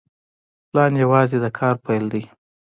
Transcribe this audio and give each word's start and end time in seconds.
پلان 0.69 0.91
یوازې 1.03 1.37
د 1.43 1.45
کار 1.59 1.75
پیل 1.85 2.05
دی. 2.13 2.23